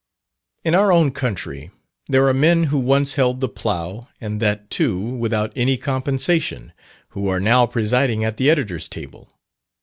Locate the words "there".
2.07-2.25